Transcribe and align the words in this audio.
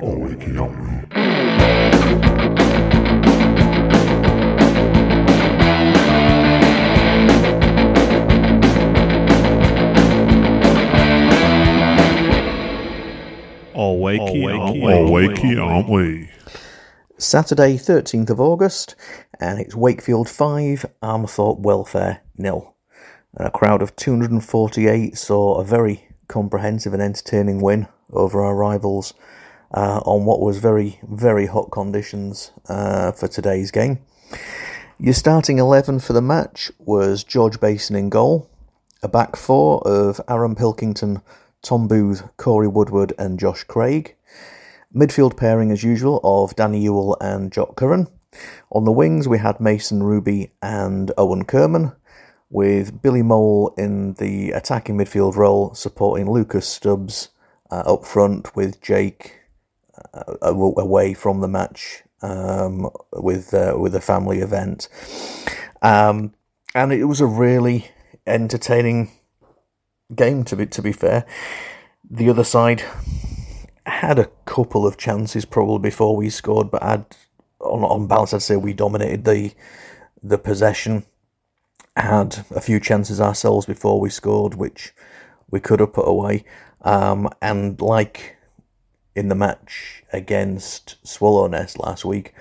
all 0.00 0.16
wakey, 0.16 0.58
aren't 0.58 0.78
we? 0.78 0.88
All 13.74 14.00
wakey, 14.00 14.58
aren't 14.58 14.82
we? 14.82 14.92
All 14.92 15.10
wakey, 15.10 15.60
aren't 15.60 15.88
we? 15.88 16.30
Saturday, 17.16 17.74
13th 17.74 18.30
of 18.30 18.40
August, 18.40 18.94
and 19.40 19.58
it's 19.58 19.74
Wakefield 19.74 20.28
5, 20.28 20.86
Armthorpe 21.02 21.58
Welfare 21.58 22.20
nil. 22.36 22.74
And 23.34 23.48
a 23.48 23.50
crowd 23.50 23.82
of 23.82 23.96
248 23.96 25.18
saw 25.18 25.58
a 25.58 25.64
very 25.64 26.08
comprehensive 26.28 26.92
and 26.92 27.02
entertaining 27.02 27.60
win 27.60 27.88
over 28.12 28.40
our 28.40 28.54
rivals 28.54 29.14
uh, 29.72 30.00
on 30.04 30.24
what 30.24 30.40
was 30.40 30.58
very, 30.58 30.98
very 31.02 31.46
hot 31.46 31.70
conditions 31.70 32.52
uh, 32.68 33.12
for 33.12 33.28
today's 33.28 33.70
game. 33.70 33.98
Your 34.98 35.14
starting 35.14 35.58
11 35.58 36.00
for 36.00 36.12
the 36.12 36.22
match 36.22 36.70
was 36.78 37.24
George 37.24 37.60
Basin 37.60 37.96
in 37.96 38.08
goal, 38.08 38.50
a 39.02 39.08
back 39.08 39.36
four 39.36 39.86
of 39.86 40.20
Aaron 40.28 40.54
Pilkington, 40.54 41.22
Tom 41.62 41.86
Booth, 41.86 42.22
Corey 42.36 42.68
Woodward, 42.68 43.12
and 43.18 43.38
Josh 43.38 43.64
Craig. 43.64 44.16
Midfield 44.94 45.36
pairing 45.36 45.70
as 45.70 45.84
usual 45.84 46.20
of 46.24 46.56
Danny 46.56 46.84
Youel 46.84 47.16
and 47.20 47.52
Jock 47.52 47.76
Curran. 47.76 48.08
On 48.72 48.84
the 48.84 48.92
wings 48.92 49.28
we 49.28 49.38
had 49.38 49.60
Mason 49.60 50.02
Ruby 50.02 50.50
and 50.62 51.12
Owen 51.16 51.44
Kerman, 51.44 51.92
with 52.50 53.02
Billy 53.02 53.22
Mole 53.22 53.74
in 53.76 54.14
the 54.14 54.52
attacking 54.52 54.96
midfield 54.96 55.36
role 55.36 55.74
supporting 55.74 56.30
Lucas 56.30 56.66
Stubbs 56.66 57.28
uh, 57.70 57.82
up 57.86 58.04
front 58.04 58.56
with 58.56 58.80
Jake 58.80 59.37
away 60.42 61.14
from 61.14 61.40
the 61.40 61.48
match 61.48 62.02
um, 62.22 62.90
with 63.12 63.54
uh, 63.54 63.74
with 63.78 63.94
a 63.94 64.00
family 64.00 64.38
event. 64.38 64.88
Um, 65.82 66.34
and 66.74 66.92
it 66.92 67.04
was 67.04 67.20
a 67.20 67.26
really 67.26 67.90
entertaining 68.26 69.10
game 70.14 70.44
to 70.44 70.56
be 70.56 70.66
to 70.66 70.82
be 70.82 70.92
fair. 70.92 71.26
The 72.10 72.30
other 72.30 72.44
side 72.44 72.82
had 73.86 74.18
a 74.18 74.30
couple 74.44 74.86
of 74.86 74.96
chances 74.96 75.44
probably 75.44 75.90
before 75.90 76.16
we 76.16 76.30
scored, 76.30 76.70
but 76.70 76.82
on 76.82 77.84
on 77.84 78.06
balance 78.06 78.34
I'd 78.34 78.42
say 78.42 78.56
we 78.56 78.72
dominated 78.72 79.24
the 79.24 79.52
the 80.22 80.38
possession. 80.38 81.04
Had 81.96 82.44
a 82.54 82.60
few 82.60 82.78
chances 82.78 83.20
ourselves 83.20 83.66
before 83.66 84.00
we 84.00 84.08
scored, 84.08 84.54
which 84.54 84.94
we 85.50 85.58
could 85.58 85.80
have 85.80 85.92
put 85.92 86.06
away. 86.06 86.44
Um, 86.82 87.28
and 87.42 87.80
like 87.80 88.37
in 89.14 89.28
the 89.28 89.34
match 89.34 90.04
against 90.12 91.02
Swallownest 91.04 91.78
last 91.78 92.04
week, 92.04 92.34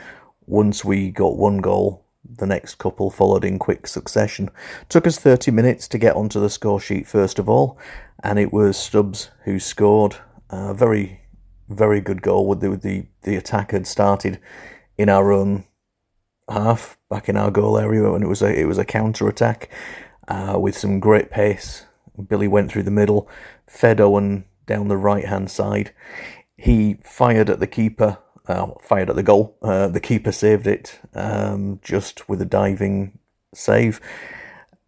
once 0.46 0.86
we 0.86 1.10
got 1.10 1.38
one 1.38 1.58
goal, 1.58 2.06
the 2.24 2.46
next 2.46 2.76
couple 2.76 3.10
followed 3.10 3.44
in 3.44 3.60
quick 3.60 3.88
succession. 3.88 4.50
Took 4.90 5.08
us 5.08 5.18
30 5.18 5.52
minutes 5.52 5.88
to 5.90 5.98
get 5.98 6.16
onto 6.16 6.40
the 6.40 6.50
score 6.50 6.80
sheet 6.80 7.08
first 7.08 7.40
of 7.40 7.50
all, 7.50 7.78
and 8.24 8.40
it 8.40 8.52
was 8.52 8.78
Stubbs 8.78 9.30
who 9.44 9.60
scored. 9.60 10.18
A 10.50 10.74
very, 10.74 11.22
very 11.68 12.00
good 12.00 12.22
goal. 12.22 12.48
With 12.48 12.62
the, 12.62 12.78
the 12.78 13.06
the 13.24 13.36
attack 13.36 13.72
had 13.72 13.86
started 13.86 14.40
in 14.98 15.10
our 15.10 15.34
own 15.34 15.66
half, 16.50 16.98
back 17.10 17.28
in 17.28 17.36
our 17.36 17.52
goal 17.52 17.78
area, 17.78 18.10
and 18.14 18.24
it 18.24 18.28
was 18.28 18.42
a 18.42 18.58
it 18.58 18.66
was 18.66 18.78
a 18.78 18.86
counter 18.86 19.28
attack 19.28 19.70
uh, 20.28 20.58
with 20.60 20.78
some 20.78 21.00
great 21.00 21.30
pace. 21.30 21.86
Billy 22.30 22.48
went 22.48 22.72
through 22.72 22.84
the 22.84 22.92
middle, 22.92 23.30
fed 23.68 24.00
Owen 24.00 24.46
down 24.66 24.88
the 24.88 24.98
right 24.98 25.26
hand 25.26 25.52
side. 25.52 25.94
He 26.58 26.96
fired 27.04 27.50
at 27.50 27.60
the 27.60 27.68
keeper 27.68 28.18
uh, 28.48 28.68
fired 28.82 29.10
at 29.10 29.16
the 29.16 29.24
goal. 29.24 29.58
Uh, 29.62 29.88
the 29.88 30.00
keeper 30.00 30.32
saved 30.32 30.68
it 30.68 31.00
um, 31.14 31.80
just 31.84 32.28
with 32.30 32.42
a 32.42 32.46
diving 32.46 33.20
save, 33.54 34.00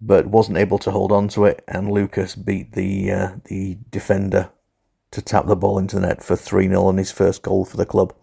but 0.01 0.27
wasn't 0.27 0.57
able 0.57 0.77
to 0.79 0.91
hold 0.91 1.11
on 1.11 1.27
to 1.29 1.45
it. 1.45 1.63
And 1.67 1.91
Lucas 1.91 2.35
beat 2.35 2.73
the 2.73 3.11
uh, 3.11 3.31
the 3.45 3.77
defender 3.91 4.49
to 5.11 5.21
tap 5.21 5.47
the 5.47 5.55
ball 5.55 5.79
into 5.79 5.95
the 5.95 6.07
net 6.07 6.23
for 6.23 6.35
3 6.35 6.67
0 6.67 6.83
on 6.83 6.97
his 6.97 7.11
first 7.11 7.41
goal 7.41 7.65
for 7.65 7.77
the 7.77 7.85
club. 7.85 8.13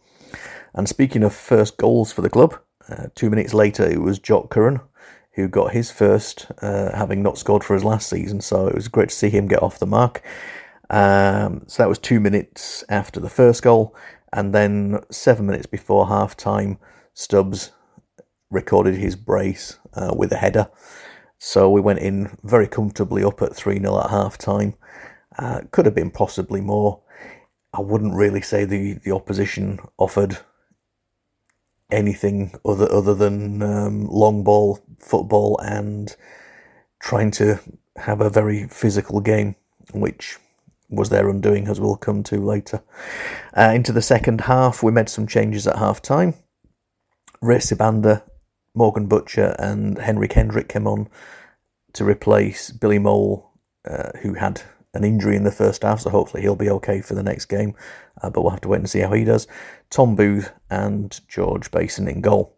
And 0.74 0.88
speaking 0.88 1.22
of 1.22 1.34
first 1.34 1.76
goals 1.78 2.12
for 2.12 2.22
the 2.22 2.30
club, 2.30 2.58
uh, 2.88 3.06
two 3.14 3.30
minutes 3.30 3.54
later 3.54 3.84
it 3.84 4.00
was 4.00 4.18
Jock 4.18 4.50
Curran 4.50 4.80
who 5.36 5.48
got 5.48 5.72
his 5.72 5.90
first, 5.90 6.46
uh, 6.62 6.96
having 6.96 7.22
not 7.22 7.36
scored 7.36 7.62
for 7.62 7.74
his 7.74 7.84
last 7.84 8.08
season. 8.08 8.40
So 8.40 8.68
it 8.68 8.74
was 8.74 8.88
great 8.88 9.10
to 9.10 9.14
see 9.14 9.28
him 9.28 9.46
get 9.46 9.62
off 9.62 9.78
the 9.78 9.86
mark. 9.86 10.22
Um, 10.90 11.64
so 11.66 11.82
that 11.82 11.88
was 11.88 11.98
two 11.98 12.20
minutes 12.20 12.84
after 12.88 13.20
the 13.20 13.30
first 13.30 13.62
goal. 13.62 13.94
And 14.32 14.54
then 14.54 15.00
seven 15.10 15.46
minutes 15.46 15.66
before 15.66 16.08
half 16.08 16.36
time, 16.36 16.78
Stubbs 17.14 17.72
recorded 18.50 18.96
his 18.96 19.16
brace 19.16 19.78
uh, 19.94 20.14
with 20.16 20.32
a 20.32 20.36
header. 20.36 20.68
So 21.38 21.70
we 21.70 21.80
went 21.80 21.98
in 21.98 22.36
very 22.42 22.66
comfortably 22.66 23.22
up 23.24 23.42
at 23.42 23.54
3 23.54 23.80
0 23.80 24.00
at 24.00 24.10
half 24.10 24.38
time. 24.38 24.74
Uh, 25.38 25.62
could 25.70 25.84
have 25.84 25.94
been 25.94 26.10
possibly 26.10 26.60
more. 26.60 27.00
I 27.72 27.80
wouldn't 27.80 28.14
really 28.14 28.40
say 28.40 28.64
the, 28.64 28.94
the 28.94 29.12
opposition 29.12 29.80
offered 29.98 30.38
anything 31.90 32.58
other 32.64 32.90
other 32.90 33.14
than 33.14 33.62
um, 33.62 34.06
long 34.06 34.42
ball 34.42 34.80
football 34.98 35.58
and 35.62 36.16
trying 37.00 37.30
to 37.30 37.60
have 37.96 38.20
a 38.20 38.30
very 38.30 38.66
physical 38.68 39.20
game, 39.20 39.56
which 39.92 40.38
was 40.88 41.10
their 41.10 41.28
undoing, 41.28 41.68
as 41.68 41.80
we'll 41.80 41.96
come 41.96 42.22
to 42.24 42.36
later. 42.36 42.82
Uh, 43.56 43.72
into 43.74 43.92
the 43.92 44.02
second 44.02 44.42
half, 44.42 44.82
we 44.82 44.92
made 44.92 45.08
some 45.08 45.26
changes 45.26 45.66
at 45.66 45.76
half 45.76 46.00
time. 46.00 46.34
Ray 47.40 47.58
Sibanda, 47.58 48.22
Morgan 48.74 49.06
Butcher, 49.06 49.56
and 49.58 49.98
Henry 49.98 50.28
Kendrick 50.28 50.68
came 50.68 50.86
on 50.86 51.08
to 51.92 52.04
replace 52.04 52.70
Billy 52.70 52.98
Mole, 52.98 53.50
uh, 53.88 54.10
who 54.22 54.34
had 54.34 54.62
an 54.94 55.04
injury 55.04 55.36
in 55.36 55.44
the 55.44 55.52
first 55.52 55.82
half, 55.82 56.00
so 56.00 56.10
hopefully 56.10 56.42
he'll 56.42 56.56
be 56.56 56.70
okay 56.70 57.00
for 57.00 57.14
the 57.14 57.22
next 57.22 57.46
game. 57.46 57.74
Uh, 58.22 58.30
but 58.30 58.42
we'll 58.42 58.50
have 58.50 58.60
to 58.62 58.68
wait 58.68 58.78
and 58.78 58.90
see 58.90 59.00
how 59.00 59.12
he 59.12 59.24
does. 59.24 59.46
Tom 59.90 60.16
Booth 60.16 60.52
and 60.70 61.20
George 61.28 61.70
Basin 61.70 62.08
in 62.08 62.20
goal. 62.20 62.56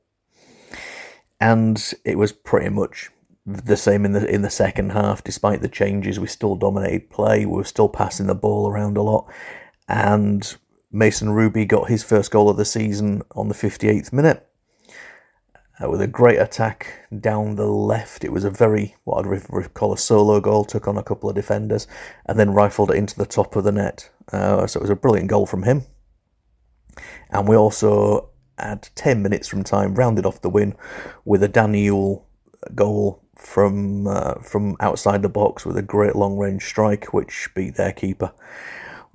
And 1.40 1.94
it 2.04 2.18
was 2.18 2.32
pretty 2.32 2.68
much 2.68 3.10
the 3.48 3.76
same 3.76 4.04
in 4.04 4.12
the 4.12 4.26
in 4.28 4.42
the 4.42 4.50
second 4.50 4.92
half. 4.92 5.24
Despite 5.24 5.62
the 5.62 5.68
changes, 5.68 6.20
we 6.20 6.26
still 6.26 6.54
dominated 6.54 7.10
play. 7.10 7.46
We 7.46 7.56
were 7.56 7.64
still 7.64 7.88
passing 7.88 8.26
the 8.26 8.34
ball 8.34 8.70
around 8.70 8.96
a 8.96 9.02
lot, 9.02 9.26
and 9.88 10.56
Mason 10.92 11.30
Ruby 11.30 11.64
got 11.64 11.88
his 11.88 12.02
first 12.04 12.30
goal 12.30 12.48
of 12.48 12.56
the 12.56 12.64
season 12.64 13.22
on 13.34 13.48
the 13.48 13.54
58th 13.54 14.12
minute 14.12 14.46
uh, 15.82 15.88
with 15.88 16.00
a 16.00 16.06
great 16.06 16.38
attack 16.38 17.06
down 17.20 17.56
the 17.56 17.66
left. 17.66 18.24
It 18.24 18.32
was 18.32 18.44
a 18.44 18.50
very 18.50 18.96
what 19.04 19.18
I'd 19.18 19.26
re- 19.50 19.68
call 19.72 19.92
a 19.92 19.98
solo 19.98 20.40
goal. 20.40 20.64
Took 20.64 20.88
on 20.88 20.98
a 20.98 21.02
couple 21.02 21.28
of 21.28 21.36
defenders 21.36 21.86
and 22.26 22.38
then 22.38 22.52
rifled 22.52 22.90
it 22.90 22.96
into 22.96 23.16
the 23.16 23.26
top 23.26 23.56
of 23.56 23.64
the 23.64 23.72
net. 23.72 24.10
Uh, 24.32 24.66
so 24.66 24.78
it 24.78 24.82
was 24.82 24.90
a 24.90 24.96
brilliant 24.96 25.28
goal 25.28 25.46
from 25.46 25.62
him. 25.62 25.82
And 27.30 27.48
we 27.48 27.56
also 27.56 28.30
had 28.58 28.88
10 28.94 29.22
minutes 29.22 29.46
from 29.46 29.62
time 29.62 29.94
rounded 29.94 30.26
off 30.26 30.40
the 30.40 30.50
win 30.50 30.74
with 31.24 31.42
a 31.42 31.48
Daniel 31.48 32.26
goal 32.74 33.22
from 33.38 34.06
uh, 34.06 34.34
from 34.34 34.76
outside 34.80 35.22
the 35.22 35.28
box 35.28 35.64
with 35.64 35.76
a 35.76 35.82
great 35.82 36.16
long 36.16 36.36
range 36.36 36.64
strike, 36.64 37.14
which 37.14 37.48
beat 37.54 37.76
their 37.76 37.92
keeper. 37.92 38.32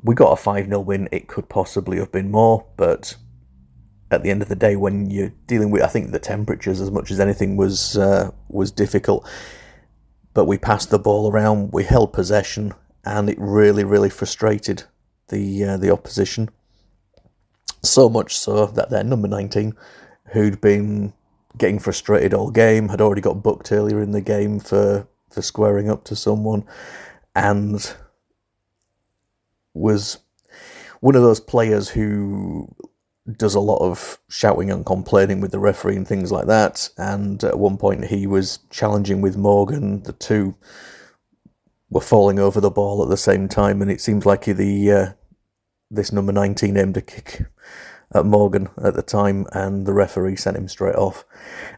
We 0.02 0.16
got 0.16 0.32
a 0.32 0.36
5 0.36 0.66
0 0.66 0.80
win. 0.80 1.08
It 1.12 1.28
could 1.28 1.50
possibly 1.50 1.98
have 2.00 2.12
been 2.12 2.32
more, 2.32 2.66
but 2.78 3.16
at 4.12 4.24
the 4.24 4.32
end 4.32 4.42
of 4.42 4.50
the 4.50 4.56
day, 4.56 4.76
when 4.76 5.10
you're 5.10 5.34
dealing 5.48 5.72
with, 5.72 5.84
I 5.84 5.88
think 5.88 6.12
the 6.12 6.20
temperatures 6.20 6.80
as 6.80 6.92
much 6.92 7.12
as 7.12 7.20
anything 7.20 7.58
was 7.58 7.98
uh, 7.98 8.32
was 8.48 8.72
difficult. 8.72 9.30
But 10.34 10.46
we 10.46 10.58
passed 10.58 10.90
the 10.90 11.00
ball 11.00 11.32
around, 11.32 11.74
we 11.74 11.84
held 11.84 12.14
possession, 12.14 12.74
and 13.06 13.30
it 13.30 13.38
really, 13.40 13.84
really 13.84 14.10
frustrated 14.10 14.84
the 15.28 15.64
uh, 15.64 15.78
the 15.78 15.92
opposition. 15.92 16.50
So 17.84 18.08
much 18.08 18.38
so 18.38 18.66
that 18.68 18.90
their 18.90 19.04
number 19.04 19.28
19, 19.28 19.74
who'd 20.32 20.62
been 20.62 21.14
getting 21.58 21.80
frustrated 21.80 22.34
all 22.34 22.52
game, 22.52 22.90
had 22.90 23.02
already 23.02 23.22
got 23.22 23.44
booked 23.44 23.72
earlier 23.72 24.02
in 24.02 24.12
the 24.12 24.22
game 24.22 24.60
for, 24.60 25.08
for 25.30 25.42
squaring 25.42 25.90
up 25.90 26.04
to 26.06 26.16
someone, 26.16 26.66
and 27.36 27.96
was 29.74 30.20
one 31.00 31.16
of 31.16 31.22
those 31.22 31.40
players 31.40 31.90
who 31.90 32.74
does 33.38 33.56
a 33.56 33.60
lot 33.60 33.80
of 33.80 34.20
shouting 34.30 34.70
and 34.70 34.86
complaining 34.86 35.42
with 35.42 35.52
the 35.52 35.60
referee 35.60 35.96
and 35.96 36.08
things 36.08 36.32
like 36.32 36.48
that. 36.48 36.90
And 36.98 37.44
at 37.44 37.58
one 37.58 37.78
point, 37.78 38.06
he 38.06 38.28
was 38.28 38.60
challenging 38.70 39.22
with 39.22 39.38
Morgan. 39.38 40.04
The 40.04 40.14
two 40.14 40.56
were 41.90 42.02
falling 42.02 42.40
over 42.40 42.60
the 42.60 42.70
ball 42.70 43.02
at 43.04 43.10
the 43.10 43.18
same 43.18 43.48
time, 43.48 43.82
and 43.82 43.90
it 43.90 44.02
seems 44.02 44.26
like 44.26 44.46
the 44.46 44.92
uh, 44.92 45.14
this 45.90 46.12
number 46.12 46.32
nineteen 46.32 46.78
aimed 46.78 46.98
a 46.98 47.02
kick 47.02 47.46
at 48.14 48.26
Morgan 48.26 48.70
at 48.82 48.94
the 48.94 49.02
time, 49.02 49.46
and 49.54 49.86
the 49.86 49.94
referee 49.94 50.36
sent 50.36 50.58
him 50.58 50.68
straight 50.68 50.96
off. 50.96 51.26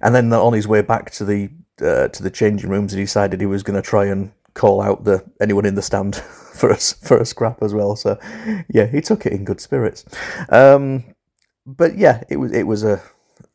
And 0.02 0.14
then 0.14 0.32
on 0.34 0.54
his 0.54 0.68
way 0.68 0.82
back 0.82 1.12
to 1.12 1.26
the 1.26 1.50
uh, 1.82 2.08
to 2.10 2.24
the 2.24 2.32
changing 2.32 2.70
rooms, 2.70 2.94
he 2.94 3.02
decided 3.02 3.40
he 3.40 3.46
was 3.46 3.64
going 3.64 3.82
to 3.82 3.88
try 3.88 4.06
and 4.06 4.32
call 4.54 4.82
out 4.82 5.04
the 5.04 5.24
anyone 5.42 5.66
in 5.66 5.76
the 5.76 5.82
stand 5.82 6.16
for 6.56 6.72
a, 6.72 6.78
for 6.78 7.18
a 7.18 7.26
scrap 7.26 7.62
as 7.62 7.74
well. 7.74 7.96
So 7.96 8.18
yeah, 8.70 8.86
he 8.86 9.02
took 9.02 9.26
it 9.26 9.34
in 9.34 9.46
good 9.46 9.62
spirits. 9.62 10.06
Um, 10.50 11.04
but 11.66 11.98
yeah, 11.98 12.24
it 12.30 12.38
was 12.38 12.52
it 12.52 12.68
was 12.68 12.84
a, 12.84 13.02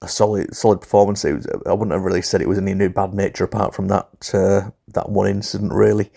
a 0.03 0.09
solid 0.09 0.55
solid 0.55 0.81
performance. 0.81 1.25
Was, 1.25 1.47
I 1.67 1.73
wouldn't 1.73 1.93
have 1.93 2.05
really 2.05 2.23
said 2.23 2.41
it 2.41 2.49
was 2.49 2.59
any 2.59 2.75
new 2.75 2.91
bad 2.91 3.15
nature 3.15 3.45
apart 3.45 3.75
from 3.75 3.89
that 3.89 4.31
uh, 4.33 4.71
that 4.89 5.09
one 5.09 5.27
incident 5.29 5.73
really. 5.73 6.11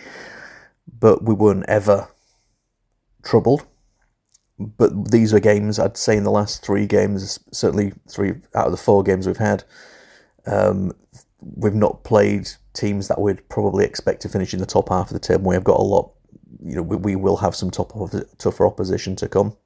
But 1.00 1.24
we 1.24 1.33
weren't 1.33 1.65
ever 1.68 2.10
troubled. 3.24 3.65
But 4.59 5.11
these 5.11 5.33
are 5.33 5.39
games 5.39 5.79
I'd 5.79 5.97
say 5.97 6.15
in 6.15 6.23
the 6.23 6.31
last 6.31 6.63
three 6.63 6.85
games, 6.85 7.39
certainly 7.51 7.94
three 8.09 8.35
out 8.55 8.67
of 8.67 8.71
the 8.71 8.77
four 8.77 9.03
games 9.03 9.25
we've 9.25 9.38
had, 9.38 9.63
um, 10.45 10.91
we've 11.41 11.73
not 11.73 12.03
played 12.03 12.50
teams 12.73 13.07
that 13.07 13.19
we'd 13.19 13.47
probably 13.50 13.85
expect 13.85 14.21
to 14.21 14.29
finish 14.29 14.53
in 14.53 14.59
the 14.59 14.65
top 14.65 14.89
half 14.89 15.07
of 15.07 15.13
the 15.13 15.19
table. 15.19 15.50
We 15.50 15.55
have 15.55 15.63
got 15.63 15.79
a 15.79 15.83
lot, 15.83 16.11
you 16.63 16.75
know, 16.75 16.81
we, 16.81 16.95
we 16.95 17.15
will 17.15 17.38
have 17.38 17.55
some 17.55 17.71
top 17.71 17.91
tougher 18.38 18.65
opposition 18.65 19.15
to 19.17 19.27
come. 19.27 19.57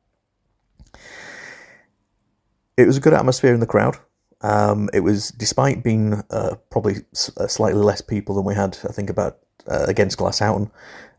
It 2.77 2.87
was 2.87 2.97
a 2.97 3.01
good 3.01 3.13
atmosphere 3.13 3.53
in 3.53 3.59
the 3.59 3.65
crowd. 3.65 3.97
Um, 4.41 4.89
it 4.93 4.99
was, 4.99 5.29
despite 5.29 5.83
being 5.83 6.21
uh, 6.29 6.55
probably 6.69 6.97
uh, 7.37 7.47
slightly 7.47 7.81
less 7.81 8.01
people 8.01 8.35
than 8.35 8.45
we 8.45 8.53
had, 8.53 8.77
I 8.87 8.91
think, 8.91 9.09
about 9.09 9.39
uh, 9.67 9.85
against 9.87 10.17
Glasshoughton, 10.17 10.71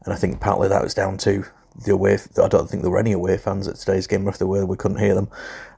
and 0.04 0.14
I 0.14 0.16
think 0.16 0.40
partly 0.40 0.68
that 0.68 0.82
was 0.82 0.94
down 0.94 1.18
to 1.18 1.44
the 1.84 1.92
away. 1.92 2.19
I 2.42 2.48
don't 2.48 2.69
think 2.69 2.82
there 2.82 2.90
were 2.90 2.98
any 2.98 3.12
away 3.12 3.36
fans 3.36 3.69
at 3.69 3.76
today's 3.76 4.06
game, 4.06 4.26
or 4.26 4.30
if 4.30 4.38
there 4.38 4.46
were, 4.46 4.66
we 4.66 4.76
couldn't 4.76 4.98
hear 4.98 5.14
them. 5.14 5.28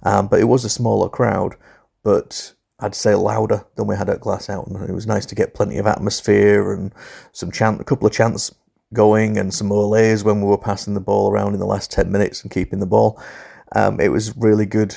Um, 0.02 0.28
but 0.28 0.40
it 0.40 0.44
was 0.44 0.64
a 0.64 0.70
smaller 0.70 1.08
crowd, 1.08 1.56
but 2.02 2.54
I'd 2.78 2.94
say 2.94 3.14
louder 3.14 3.64
than 3.76 3.86
we 3.86 3.96
had 3.96 4.08
at 4.08 4.20
Glasshoughton. 4.20 4.88
It 4.88 4.92
was 4.92 5.06
nice 5.06 5.26
to 5.26 5.34
get 5.34 5.54
plenty 5.54 5.78
of 5.78 5.86
atmosphere 5.86 6.72
and 6.72 6.92
some 7.32 7.50
chant, 7.50 7.80
a 7.80 7.84
couple 7.84 8.06
of 8.06 8.12
chants 8.12 8.54
going 8.92 9.38
and 9.38 9.52
some 9.54 9.68
olays 9.68 10.24
when 10.24 10.40
we 10.40 10.48
were 10.48 10.58
passing 10.58 10.94
the 10.94 11.00
ball 11.00 11.30
around 11.30 11.54
in 11.54 11.60
the 11.60 11.66
last 11.66 11.92
10 11.92 12.10
minutes 12.10 12.42
and 12.42 12.50
keeping 12.50 12.80
the 12.80 12.86
ball. 12.86 13.22
Um, 13.76 14.00
it 14.00 14.08
was 14.08 14.36
really 14.36 14.66
good 14.66 14.96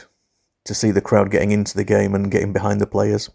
to 0.65 0.73
see 0.73 0.91
the 0.91 1.01
crowd 1.01 1.29
getting 1.29 1.51
into 1.51 1.75
the 1.75 1.83
game 1.83 2.15
and 2.15 2.31
getting 2.31 2.53
behind 2.53 2.79
the 2.79 2.87
players. 2.87 3.29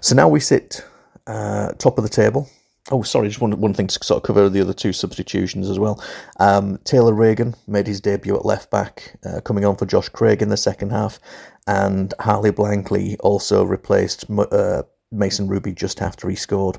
So 0.00 0.14
now 0.14 0.28
we 0.28 0.40
sit 0.40 0.84
uh, 1.26 1.72
top 1.72 1.98
of 1.98 2.04
the 2.04 2.10
table. 2.10 2.48
Oh, 2.90 3.02
sorry, 3.02 3.28
just 3.28 3.40
one, 3.40 3.60
one 3.60 3.74
thing 3.74 3.86
to 3.86 4.02
sort 4.02 4.22
of 4.22 4.26
cover 4.26 4.48
the 4.48 4.62
other 4.62 4.72
two 4.72 4.94
substitutions 4.94 5.68
as 5.68 5.78
well. 5.78 6.02
Um, 6.40 6.78
Taylor 6.84 7.12
Reagan 7.12 7.54
made 7.66 7.86
his 7.86 8.00
debut 8.00 8.34
at 8.34 8.46
left 8.46 8.70
back, 8.70 9.18
uh, 9.26 9.40
coming 9.42 9.66
on 9.66 9.76
for 9.76 9.84
Josh 9.84 10.08
Craig 10.08 10.40
in 10.40 10.48
the 10.48 10.56
second 10.56 10.90
half, 10.90 11.20
and 11.66 12.14
Harley 12.20 12.50
Blankley 12.50 13.16
also 13.20 13.62
replaced 13.62 14.24
uh, 14.30 14.84
Mason 15.12 15.48
Ruby 15.48 15.72
just 15.72 16.00
after 16.00 16.30
he 16.30 16.36
scored. 16.36 16.78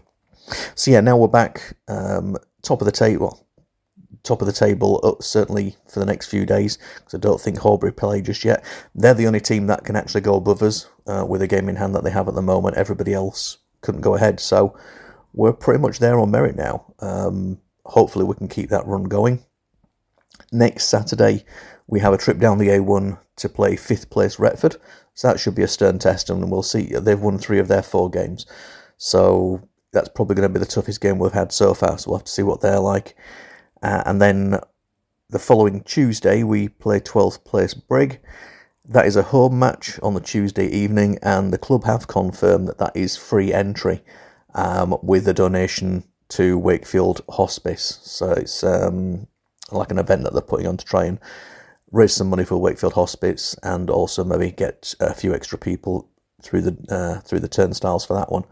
So 0.73 0.89
yeah, 0.89 1.01
now 1.01 1.15
we're 1.15 1.27
back 1.27 1.77
um, 1.87 2.37
top 2.63 2.81
of 2.81 2.85
the 2.85 2.91
table. 2.91 3.45
Top 4.23 4.41
of 4.41 4.47
the 4.47 4.53
table, 4.53 5.17
certainly 5.21 5.77
for 5.87 5.99
the 5.99 6.05
next 6.05 6.27
few 6.27 6.45
days, 6.45 6.77
because 6.95 7.13
I 7.13 7.19
don't 7.19 7.39
think 7.39 7.57
Horbury 7.57 7.95
play 7.95 8.21
just 8.21 8.43
yet. 8.43 8.65
They're 8.93 9.13
the 9.13 9.27
only 9.27 9.39
team 9.39 9.67
that 9.67 9.85
can 9.85 9.95
actually 9.95 10.21
go 10.21 10.35
above 10.35 10.61
us 10.61 10.89
uh, 11.07 11.25
with 11.25 11.41
a 11.41 11.47
game 11.47 11.69
in 11.69 11.77
hand 11.77 11.95
that 11.95 12.03
they 12.03 12.09
have 12.09 12.27
at 12.27 12.35
the 12.35 12.41
moment. 12.41 12.75
Everybody 12.75 13.13
else 13.13 13.59
couldn't 13.81 14.01
go 14.01 14.15
ahead, 14.15 14.39
so 14.41 14.75
we're 15.33 15.53
pretty 15.53 15.79
much 15.79 15.99
there 15.99 16.19
on 16.19 16.31
merit 16.31 16.55
now. 16.55 16.93
Um, 16.99 17.59
hopefully, 17.85 18.25
we 18.25 18.35
can 18.35 18.47
keep 18.47 18.69
that 18.69 18.85
run 18.87 19.03
going. 19.03 19.43
Next 20.51 20.85
Saturday, 20.85 21.45
we 21.87 21.99
have 21.99 22.13
a 22.13 22.17
trip 22.17 22.39
down 22.39 22.57
the 22.57 22.69
A1 22.69 23.19
to 23.37 23.49
play 23.49 23.75
fifth 23.75 24.09
place 24.09 24.39
Retford. 24.39 24.77
So 25.13 25.27
that 25.27 25.39
should 25.39 25.55
be 25.55 25.63
a 25.63 25.67
stern 25.67 25.99
test, 25.99 26.29
and 26.29 26.49
we'll 26.49 26.63
see. 26.63 26.93
They've 26.93 27.19
won 27.19 27.37
three 27.37 27.59
of 27.59 27.67
their 27.67 27.83
four 27.83 28.09
games. 28.09 28.45
So 28.97 29.67
that's 29.91 30.09
probably 30.09 30.35
going 30.35 30.47
to 30.47 30.53
be 30.53 30.63
the 30.63 30.71
toughest 30.71 31.01
game 31.01 31.19
we've 31.19 31.31
had 31.31 31.51
so 31.51 31.73
far. 31.73 31.97
So 31.97 32.09
we'll 32.09 32.19
have 32.19 32.25
to 32.25 32.31
see 32.31 32.43
what 32.43 32.61
they're 32.61 32.79
like. 32.79 33.15
Uh, 33.81 34.03
and 34.05 34.21
then 34.21 34.59
the 35.29 35.39
following 35.39 35.81
Tuesday, 35.83 36.43
we 36.43 36.69
play 36.69 36.99
12th 36.99 37.43
place 37.43 37.73
Brigg. 37.73 38.19
That 38.85 39.05
is 39.05 39.15
a 39.15 39.23
home 39.23 39.59
match 39.59 39.99
on 40.01 40.13
the 40.13 40.21
Tuesday 40.21 40.67
evening, 40.67 41.19
and 41.21 41.53
the 41.53 41.57
club 41.57 41.83
have 41.83 42.07
confirmed 42.07 42.67
that 42.67 42.77
that 42.79 42.95
is 42.95 43.17
free 43.17 43.53
entry 43.53 44.01
um, 44.55 44.97
with 45.01 45.27
a 45.27 45.33
donation 45.33 46.03
to 46.29 46.57
Wakefield 46.57 47.21
Hospice. 47.29 47.99
So 48.03 48.31
it's 48.31 48.63
um, 48.63 49.27
like 49.71 49.91
an 49.91 49.99
event 49.99 50.23
that 50.23 50.33
they're 50.33 50.41
putting 50.41 50.67
on 50.67 50.77
to 50.77 50.85
try 50.85 51.05
and 51.05 51.19
raise 51.91 52.13
some 52.13 52.29
money 52.29 52.45
for 52.45 52.57
Wakefield 52.57 52.93
Hospice 52.93 53.55
and 53.63 53.89
also 53.89 54.23
maybe 54.23 54.51
get 54.51 54.93
a 54.99 55.13
few 55.13 55.33
extra 55.33 55.57
people 55.57 56.09
through 56.41 56.61
the 56.61 56.77
uh, 56.89 57.19
through 57.21 57.39
the 57.39 57.47
turnstiles 57.47 58.05
for 58.05 58.13
that 58.13 58.31
one. 58.31 58.43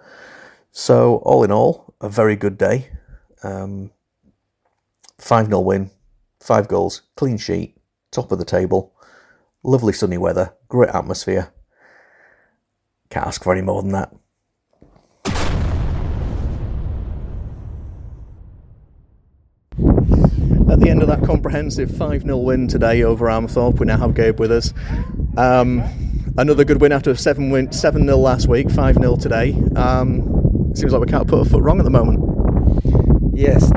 So 0.72 1.18
all 1.18 1.44
in 1.44 1.52
all, 1.52 1.94
a 2.02 2.10
very 2.10 2.36
good 2.36 2.58
day. 2.58 2.90
Um, 3.44 3.92
5 5.20 5.48
0 5.48 5.60
win, 5.62 5.90
five 6.40 6.68
goals, 6.68 7.04
clean 7.16 7.38
sheet, 7.38 7.78
top 8.12 8.32
of 8.32 8.40
the 8.40 8.46
table, 8.46 8.94
lovely 9.64 9.94
sunny 9.94 10.18
weather, 10.18 10.54
great 10.68 10.90
atmosphere. 10.92 11.52
Can't 13.10 13.28
ask 13.28 13.44
for 13.44 13.54
any 13.54 13.62
more 13.62 13.82
than 13.82 13.92
that. 13.94 14.14
At 20.78 20.84
the 20.84 20.92
end 20.92 21.02
of 21.02 21.08
that 21.08 21.24
comprehensive 21.24 21.90
5 21.98 22.22
0 22.22 22.38
win 22.38 22.68
today 22.68 23.02
over 23.02 23.26
Armthorpe, 23.26 23.80
we 23.80 23.88
now 23.88 23.98
have 23.98 24.14
Gabe 24.14 24.40
with 24.40 24.52
us. 24.52 24.76
Um, 25.36 25.84
another 26.38 26.64
good 26.64 26.80
win 26.80 26.92
after 26.92 27.16
7 27.16 27.50
win, 27.50 27.72
7 27.72 28.04
0 28.06 28.16
last 28.18 28.48
week, 28.48 28.70
5 28.70 28.96
0 28.96 29.16
today. 29.16 29.60
Um, 29.76 30.72
seems 30.76 30.94
like 30.94 31.02
we 31.02 31.08
can't 31.08 31.28
put 31.28 31.40
a 31.40 31.50
foot 31.50 31.64
wrong 31.64 31.80
at 31.80 31.84
the 31.84 31.90
moment. 31.90 32.20
Yes, 33.34 33.72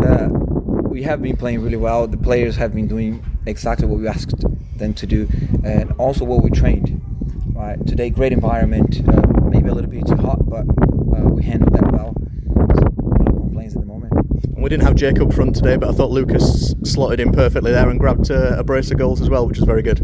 we 0.91 1.03
have 1.05 1.23
been 1.23 1.39
playing 1.39 1.63
really 1.63 1.79
well. 1.79 2.07
The 2.07 2.19
players 2.19 2.57
have 2.57 2.75
been 2.75 2.87
doing 2.87 3.25
exactly 3.47 3.87
what 3.87 3.99
we 3.99 4.07
asked 4.07 4.45
them 4.77 4.93
to 4.93 5.07
do, 5.07 5.27
and 5.65 5.93
also 5.93 6.27
what 6.27 6.43
we 6.43 6.51
trained. 6.51 7.01
Right 7.55 7.79
today, 7.87 8.11
great 8.11 8.35
environment. 8.35 9.01
Uh, 9.09 9.23
maybe 9.49 9.71
a 9.71 9.75
little 9.75 9.91
bit 9.91 10.07
too 10.07 10.17
hot, 10.17 10.47
but 10.51 10.69
uh, 10.69 11.31
we 11.31 11.45
handled 11.45 11.73
that 11.73 11.93
well. 11.93 12.15
So 12.75 12.83
no 13.25 13.41
complaints 13.41 13.75
at 13.75 13.81
the 13.81 13.87
We 14.61 14.69
didn't 14.69 14.83
have 14.83 14.95
Jake 14.95 15.19
up 15.21 15.33
front 15.33 15.57
today, 15.57 15.77
but 15.77 15.89
I 15.89 15.93
thought 15.93 16.11
Lucas 16.11 16.75
slotted 16.85 17.19
in 17.19 17.33
perfectly 17.33 17.73
there 17.73 17.89
and 17.89 17.99
grabbed 17.99 18.31
uh, 18.31 18.57
a 18.59 18.63
brace 18.63 18.91
of 18.91 18.99
goals 18.99 19.23
as 19.23 19.31
well, 19.31 19.47
which 19.47 19.57
was 19.57 19.65
very 19.65 19.81
good. 19.81 20.01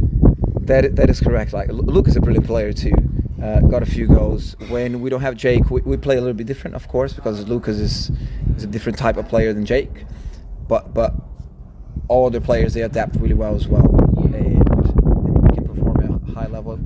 That 0.67 0.97
that 0.97 1.11
is 1.11 1.21
correct. 1.21 1.53
Like 1.53 1.69
Lucas 1.69 2.13
is 2.13 2.17
a 2.17 2.21
brilliant 2.23 2.47
player 2.47 2.73
too. 2.73 2.95
Uh, 3.43 3.61
got 3.61 3.83
a 3.83 3.87
few 3.87 4.07
goals. 4.07 4.57
When 4.71 5.03
we 5.03 5.11
don't 5.11 5.21
have 5.21 5.37
Jake, 5.37 5.71
we, 5.71 5.83
we, 5.83 5.99
play 5.99 6.17
a 6.17 6.21
little 6.21 6.33
bit 6.33 6.47
different, 6.47 6.75
of 6.75 6.89
course, 6.89 7.13
because 7.13 7.47
Lucas 7.47 7.79
is 7.79 8.11
is 8.57 8.65
a 8.65 8.67
different 8.67 8.97
type 8.97 9.19
of 9.19 9.29
player 9.29 9.53
than 9.53 9.67
Jake. 9.67 10.07
But 10.67 10.95
but 10.95 11.15
all 12.09 12.27
other 12.27 12.41
players 12.41 12.73
they 12.73 12.81
adapt 12.81 13.17
really 13.17 13.35
well 13.35 13.55
as 13.55 13.69
well, 13.69 13.95
and, 14.25 14.35
and 14.35 15.45
we 15.45 15.55
can 15.55 15.69
perform 15.69 16.01
at 16.01 16.31
a 16.31 16.33
high 16.33 16.47
level 16.47 16.79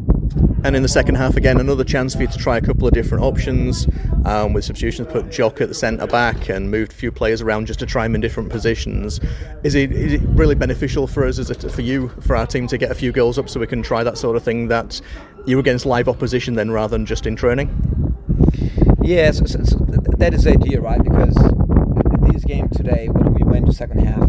and 0.65 0.77
in 0.77 0.83
the 0.83 0.89
second 0.89 1.15
half, 1.15 1.37
again, 1.37 1.59
another 1.59 1.85
chance 1.85 2.15
for 2.15 2.23
you 2.23 2.29
to 2.29 2.39
try 2.39 2.57
a 2.57 2.61
couple 2.61 2.87
of 2.87 2.93
different 2.93 3.25
options 3.25 3.89
um, 4.25 4.53
with 4.53 4.65
substitutions. 4.65 5.09
Put 5.11 5.31
Jock 5.31 5.61
at 5.61 5.69
the 5.69 5.75
centre 5.75 6.07
back 6.07 6.49
and 6.49 6.71
moved 6.71 6.93
a 6.93 6.95
few 6.95 7.11
players 7.11 7.41
around 7.41 7.67
just 7.67 7.81
to 7.81 7.87
try 7.87 8.05
them 8.05 8.15
in 8.15 8.21
different 8.21 8.51
positions. 8.51 9.21
Is 9.63 9.75
it, 9.75 9.93
is 9.93 10.15
it 10.15 10.21
really 10.25 10.55
beneficial 10.55 11.07
for 11.07 11.27
us, 11.27 11.39
as 11.39 11.51
for 11.73 11.81
you, 11.81 12.09
for 12.21 12.37
our 12.37 12.47
team 12.47 12.67
to 12.69 12.79
get 12.79 12.91
a 12.91 12.95
few 12.95 13.13
goals 13.13 13.39
up 13.39 13.49
so 13.49 13.59
we 13.59 13.67
can 13.67 13.83
try 13.83 14.05
that 14.05 14.19
sort 14.19 14.37
of 14.37 14.43
thing 14.43 14.69
that 14.69 15.01
you're 15.47 15.61
against 15.61 15.87
live 15.87 16.09
opposition 16.09 16.55
then 16.55 16.71
rather 16.71 16.97
than 16.97 17.07
just 17.07 17.27
in 17.27 17.37
training? 17.37 17.69
Yes, 19.03 19.39
so, 19.39 19.65
so 19.65 19.79
that 20.19 20.35
is 20.35 20.45
the 20.45 20.51
idea, 20.51 20.81
right? 20.81 21.03
Because 21.03 21.35
this 22.33 22.45
game 22.45 22.69
today, 22.69 23.09
when 23.09 23.33
we 23.35 23.43
went 23.43 23.67
to 23.67 23.73
second 23.73 24.05
half, 24.05 24.29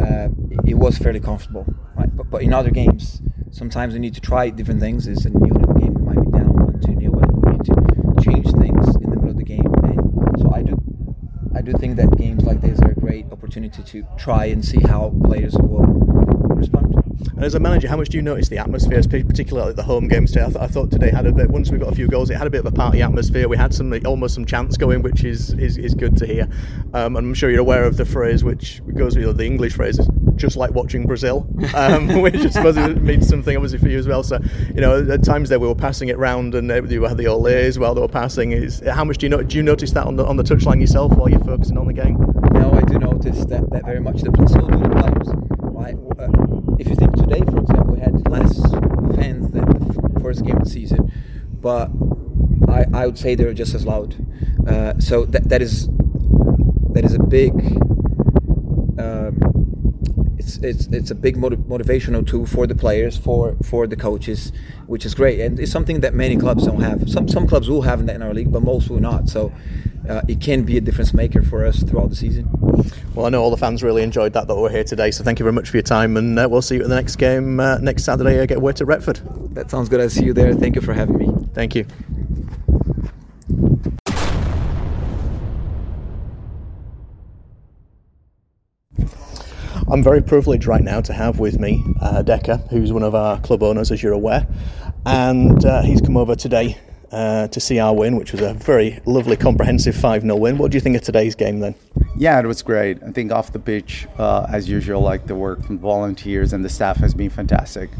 uh, 0.00 0.28
it 0.66 0.74
was 0.74 0.98
fairly 0.98 1.20
comfortable, 1.20 1.64
right? 1.96 2.14
But, 2.14 2.30
but 2.30 2.42
in 2.42 2.52
other 2.52 2.70
games, 2.70 3.22
sometimes 3.54 3.94
we 3.94 4.00
need 4.00 4.14
to 4.14 4.20
try 4.20 4.50
different 4.50 4.80
things. 4.80 5.06
It's 5.06 5.24
a 5.24 5.30
new 5.30 5.52
game, 5.78 5.94
we 5.94 6.02
might 6.02 6.24
be 6.24 6.30
down 6.36 6.52
one, 6.52 6.80
two 6.80 6.94
new, 6.94 7.12
and 7.12 7.42
we 7.42 7.52
need 7.52 7.64
to 7.64 8.22
change 8.22 8.50
things 8.52 8.96
in 8.96 9.02
the 9.02 9.16
middle 9.16 9.30
of 9.30 9.36
the 9.36 9.44
game. 9.44 9.72
And 9.84 10.40
so 10.40 10.52
I 10.52 10.62
do, 10.62 10.76
I 11.54 11.62
do 11.62 11.72
think 11.72 11.96
that 11.96 12.16
games 12.18 12.42
like 12.42 12.60
this 12.60 12.80
are 12.80 12.90
a 12.90 12.94
great 12.94 13.26
opportunity 13.30 13.82
to 13.84 14.04
try 14.18 14.46
and 14.46 14.64
see 14.64 14.80
how 14.80 15.14
players 15.24 15.54
will 15.54 15.86
respond. 16.56 17.03
And 17.34 17.44
as 17.44 17.54
a 17.54 17.60
manager, 17.60 17.88
how 17.88 17.96
much 17.96 18.08
do 18.08 18.16
you 18.16 18.22
notice 18.22 18.48
the 18.48 18.58
atmosphere, 18.58 19.02
particularly 19.02 19.70
at 19.70 19.76
the 19.76 19.82
home 19.82 20.08
games 20.08 20.32
today? 20.32 20.44
I, 20.44 20.48
th- 20.48 20.60
I, 20.60 20.66
thought 20.66 20.90
today 20.90 21.10
had 21.10 21.26
a 21.26 21.32
bit. 21.32 21.50
Once 21.50 21.70
we 21.70 21.78
got 21.78 21.92
a 21.92 21.94
few 21.94 22.08
goals, 22.08 22.30
it 22.30 22.36
had 22.36 22.46
a 22.46 22.50
bit 22.50 22.60
of 22.60 22.66
a 22.66 22.72
party 22.72 23.02
atmosphere. 23.02 23.48
We 23.48 23.56
had 23.56 23.74
some 23.74 23.92
almost 24.06 24.34
some 24.34 24.44
chants 24.44 24.76
going, 24.76 25.02
which 25.02 25.24
is 25.24 25.52
is, 25.54 25.78
is 25.78 25.94
good 25.94 26.16
to 26.18 26.26
hear. 26.26 26.48
Um, 26.92 27.16
I'm 27.16 27.34
sure 27.34 27.50
you're 27.50 27.60
aware 27.60 27.84
of 27.84 27.96
the 27.96 28.04
phrase, 28.04 28.44
which 28.44 28.82
goes 28.94 29.16
with 29.16 29.36
the 29.36 29.46
English 29.46 29.74
phrases 29.74 30.08
just 30.36 30.56
like 30.56 30.72
watching 30.72 31.06
Brazil, 31.06 31.48
um, 31.74 32.20
which 32.22 32.36
I 32.36 32.48
suppose 32.48 32.76
means 32.96 33.28
something 33.28 33.56
obviously 33.56 33.78
for 33.78 33.88
you 33.88 33.98
as 33.98 34.06
well. 34.06 34.22
So, 34.22 34.38
you 34.74 34.80
know, 34.80 35.06
at 35.10 35.22
times 35.22 35.48
there 35.48 35.58
we 35.58 35.68
were 35.68 35.74
passing 35.74 36.08
it 36.08 36.18
round 36.18 36.54
and 36.54 36.68
you 36.90 37.02
had 37.04 37.16
the 37.16 37.24
olays 37.24 37.78
while 37.78 37.94
they 37.94 38.00
were 38.00 38.08
passing. 38.08 38.52
Is 38.52 38.80
how 38.80 39.04
much 39.04 39.18
do 39.18 39.26
you 39.26 39.30
know? 39.30 39.42
Do 39.42 39.56
you 39.56 39.62
notice 39.62 39.92
that 39.92 40.06
on 40.06 40.16
the 40.16 40.24
on 40.24 40.36
the 40.36 40.42
touchline 40.42 40.80
yourself 40.80 41.12
while 41.12 41.28
you're 41.28 41.40
focusing 41.40 41.78
on 41.78 41.86
the 41.86 41.92
game? 41.92 42.16
No, 42.52 42.72
I 42.72 42.82
do 42.82 42.98
notice 42.98 43.44
that, 43.46 43.68
that 43.70 43.84
very 43.84 44.00
much. 44.00 44.22
The 44.22 44.32
so 44.48 44.60
do 44.68 44.78
the 44.78 44.88
players. 44.88 45.28
Right? 45.60 46.53
If 46.84 46.90
you 46.90 46.96
think 46.96 47.16
today, 47.16 47.40
for 47.40 47.60
example, 47.60 47.94
we 47.94 48.00
had 48.00 48.28
less 48.28 48.60
fans 49.16 49.50
than 49.52 49.64
the 49.64 50.20
first 50.20 50.44
game 50.44 50.58
of 50.58 50.64
the 50.64 50.70
season, 50.70 51.10
but 51.62 51.90
I, 52.68 52.84
I 52.92 53.06
would 53.06 53.16
say 53.16 53.34
they're 53.34 53.54
just 53.54 53.74
as 53.74 53.86
loud. 53.86 54.14
Uh, 54.68 54.92
so 54.98 55.24
that 55.24 55.48
that 55.48 55.62
is 55.62 55.88
that 56.92 57.02
is 57.06 57.14
a 57.14 57.22
big. 57.22 57.54
Um, 59.00 60.34
it's 60.36 60.58
it's 60.58 60.86
it's 60.88 61.10
a 61.10 61.14
big 61.14 61.38
motiv- 61.38 61.60
motivational 61.60 62.26
tool 62.26 62.44
for 62.44 62.66
the 62.66 62.74
players, 62.74 63.16
for 63.16 63.56
for 63.62 63.86
the 63.86 63.96
coaches, 63.96 64.52
which 64.86 65.06
is 65.06 65.14
great, 65.14 65.40
and 65.40 65.58
it's 65.58 65.72
something 65.72 66.00
that 66.00 66.12
many 66.12 66.36
clubs 66.36 66.66
don't 66.66 66.82
have. 66.82 67.08
Some 67.08 67.28
some 67.28 67.46
clubs 67.46 67.70
will 67.70 67.82
have 67.82 68.06
in 68.06 68.22
our 68.22 68.34
league, 68.34 68.52
but 68.52 68.62
most 68.62 68.90
will 68.90 69.00
not. 69.00 69.30
So 69.30 69.54
uh, 70.06 70.20
it 70.28 70.42
can 70.42 70.64
be 70.64 70.76
a 70.76 70.82
difference 70.82 71.14
maker 71.14 71.42
for 71.42 71.64
us 71.64 71.82
throughout 71.82 72.10
the 72.10 72.16
season. 72.16 72.50
Well, 73.14 73.26
I 73.26 73.28
know 73.28 73.42
all 73.42 73.50
the 73.50 73.56
fans 73.56 73.82
really 73.82 74.02
enjoyed 74.02 74.32
that 74.32 74.48
that 74.48 74.54
we 74.54 74.62
were 74.62 74.70
here 74.70 74.84
today. 74.84 75.10
So 75.10 75.22
thank 75.22 75.38
you 75.38 75.44
very 75.44 75.52
much 75.52 75.70
for 75.70 75.76
your 75.76 75.82
time, 75.82 76.16
and 76.16 76.38
uh, 76.38 76.48
we'll 76.50 76.62
see 76.62 76.76
you 76.76 76.82
at 76.82 76.88
the 76.88 76.94
next 76.96 77.16
game 77.16 77.60
uh, 77.60 77.78
next 77.78 78.04
Saturday. 78.04 78.40
I 78.40 78.46
get 78.46 78.58
away 78.58 78.72
to 78.72 78.84
Retford. 78.84 79.20
That 79.54 79.70
sounds 79.70 79.88
good. 79.88 80.00
I 80.00 80.08
see 80.08 80.24
you 80.24 80.32
there. 80.32 80.52
Thank 80.54 80.74
you 80.74 80.80
for 80.80 80.92
having 80.92 81.18
me. 81.18 81.28
Thank 81.54 81.74
you. 81.74 81.86
I'm 89.86 90.02
very 90.02 90.22
privileged 90.22 90.66
right 90.66 90.82
now 90.82 91.00
to 91.02 91.12
have 91.12 91.38
with 91.38 91.60
me 91.60 91.84
uh, 92.00 92.22
Decca, 92.22 92.56
who's 92.70 92.92
one 92.92 93.04
of 93.04 93.14
our 93.14 93.38
club 93.40 93.62
owners, 93.62 93.92
as 93.92 94.02
you're 94.02 94.12
aware, 94.12 94.46
and 95.06 95.64
uh, 95.64 95.82
he's 95.82 96.00
come 96.00 96.16
over 96.16 96.34
today 96.34 96.78
uh, 97.14 97.46
to 97.46 97.60
see 97.60 97.78
our 97.78 97.94
win, 97.94 98.16
which 98.16 98.32
was 98.32 98.40
a 98.40 98.54
very 98.54 99.00
lovely, 99.06 99.36
comprehensive 99.36 99.94
5 99.94 100.22
0 100.22 100.36
win. 100.36 100.58
What 100.58 100.72
do 100.72 100.76
you 100.76 100.80
think 100.80 100.96
of 100.96 101.02
today's 101.02 101.36
game 101.36 101.60
then? 101.60 101.76
Yeah, 102.16 102.40
it 102.40 102.46
was 102.46 102.60
great. 102.60 103.02
I 103.02 103.12
think 103.12 103.30
off 103.30 103.52
the 103.52 103.60
pitch, 103.60 104.08
uh, 104.18 104.46
as 104.50 104.68
usual, 104.68 105.00
like 105.00 105.26
the 105.26 105.34
work 105.36 105.64
from 105.64 105.78
volunteers 105.78 106.52
and 106.52 106.64
the 106.64 106.68
staff 106.68 106.96
has 106.98 107.14
been 107.14 107.30
fantastic. 107.30 107.90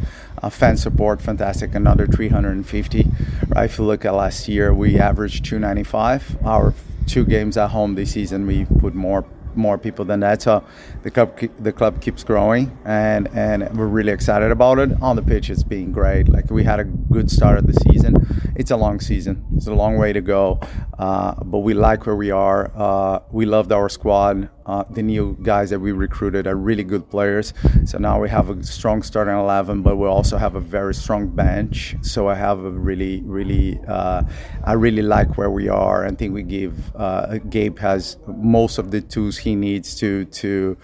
Uh, 0.43 0.51
fan 0.51 0.77
support, 0.77 1.23
fantastic. 1.23 1.75
Another 1.75 2.07
350. 2.07 3.07
Right? 3.49 3.65
If 3.65 3.79
you 3.79 3.85
look 3.85 4.05
at 4.05 4.15
last 4.15 4.49
year, 4.49 4.75
we 4.75 4.99
averaged 4.99 5.45
295. 5.45 6.39
Our 6.45 6.75
two 7.07 7.25
games 7.25 7.57
at 7.57 7.71
home 7.71 7.95
this 7.95 8.13
season, 8.13 8.47
we 8.47 8.65
put 8.65 8.95
more 8.95 9.25
more 9.57 9.79
people 9.79 10.05
than 10.05 10.21
that. 10.21 10.43
So 10.43 10.65
the 11.03 11.11
club 11.11 11.39
the 11.61 11.73
club 11.73 12.01
keeps 12.01 12.25
growing, 12.25 12.77
and 12.85 13.29
and 13.35 13.77
we're 13.77 13.87
really 13.87 14.13
excited 14.13 14.51
about 14.51 14.79
it. 14.79 14.91
On 15.03 15.17
the 15.17 15.23
pitch, 15.23 15.51
it's 15.51 15.63
been 15.63 15.93
great. 15.93 16.29
Like 16.29 16.51
we 16.51 16.65
had 16.65 16.81
a 16.81 16.85
good 16.85 17.31
start 17.31 17.59
of 17.59 17.67
the 17.67 17.75
season. 17.91 18.15
It's 18.57 18.71
a 18.71 18.77
long 18.77 19.01
season. 19.01 19.45
It's 19.57 19.67
a 19.67 19.75
long 19.75 19.99
way 19.99 20.13
to 20.13 20.21
go, 20.21 20.61
uh, 20.99 21.35
but 21.45 21.59
we 21.59 21.75
like 21.75 22.07
where 22.07 22.17
we 22.17 22.31
are. 22.31 22.71
Uh, 22.75 23.21
we 23.31 23.47
loved 23.47 23.73
our 23.73 23.89
squad. 23.89 24.49
Uh, 24.67 24.85
the 24.91 25.03
new 25.03 25.37
guys 25.43 25.71
that 25.71 25.81
we 25.81 25.93
recruited 25.93 26.47
are 26.47 26.57
really 26.57 26.85
good 26.85 27.09
players. 27.11 27.53
So 27.85 27.99
now 27.99 28.21
we 28.21 28.31
have 28.31 28.49
a 28.49 28.63
strong 28.63 29.03
starting 29.03 29.35
11, 29.35 29.83
but 29.83 29.97
we 29.97 30.07
also 30.07 30.39
have 30.39 30.55
a 30.55 30.61
very 30.61 30.95
strong 30.95 31.29
bench. 31.29 31.97
So 32.03 32.29
I 32.29 32.35
have 32.35 32.65
a 32.65 32.71
really, 32.71 33.21
really, 33.23 33.79
uh, 33.87 34.23
I 34.65 34.73
really 34.73 35.03
like 35.03 35.37
where 35.37 35.51
we 35.51 35.69
are. 35.69 36.07
I 36.07 36.11
think 36.13 36.33
we 36.33 36.43
give 36.43 36.95
uh, 36.97 37.39
Gabe 37.51 37.79
has 37.79 38.17
most 38.27 38.79
of 38.79 38.91
the 38.91 39.01
tools 39.01 39.37
he 39.37 39.55
needs 39.55 39.95
to 39.97 40.25
to 40.27 40.77